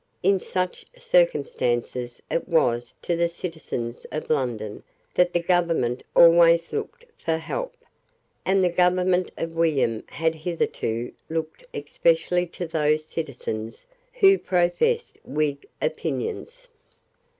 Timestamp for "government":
5.43-6.03, 8.69-9.29